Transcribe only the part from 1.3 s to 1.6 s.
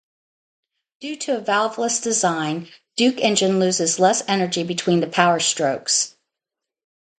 a